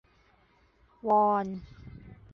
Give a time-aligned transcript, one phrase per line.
[1.07, 1.45] วอน